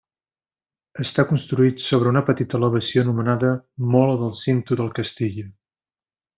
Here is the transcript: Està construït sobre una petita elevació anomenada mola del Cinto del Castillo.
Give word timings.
Està 1.03 1.25
construït 1.31 1.83
sobre 1.89 2.11
una 2.13 2.23
petita 2.31 2.59
elevació 2.61 3.05
anomenada 3.05 3.53
mola 3.97 4.19
del 4.25 4.35
Cinto 4.43 4.81
del 4.83 4.93
Castillo. 5.01 5.49